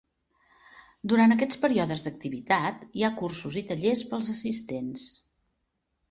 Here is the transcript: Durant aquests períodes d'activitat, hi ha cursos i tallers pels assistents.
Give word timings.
Durant 1.11 1.33
aquests 1.33 1.59
períodes 1.65 2.01
d'activitat, 2.05 2.81
hi 2.99 3.05
ha 3.05 3.11
cursos 3.19 3.57
i 3.61 3.63
tallers 3.73 4.01
pels 4.13 4.31
assistents. 4.35 5.05